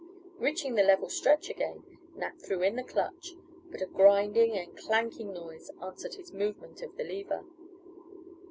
[0.39, 1.83] Reaching the level stretch again,
[2.15, 3.33] Nat threw in the clutch,
[3.69, 7.43] but a grinding and clanking noise answered his movement of the lever.